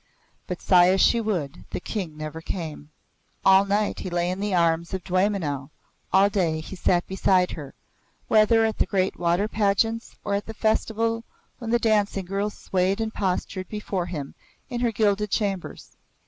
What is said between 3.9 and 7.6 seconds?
he lay in the arms of Dwaymenau, all day he sat beside